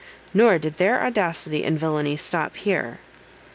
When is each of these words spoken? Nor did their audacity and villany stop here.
Nor 0.33 0.57
did 0.57 0.77
their 0.77 1.05
audacity 1.05 1.63
and 1.63 1.79
villany 1.79 2.17
stop 2.17 2.55
here. 2.55 2.97